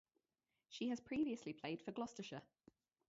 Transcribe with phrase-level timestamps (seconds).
[0.67, 2.41] She has previously played for Gloucestershire.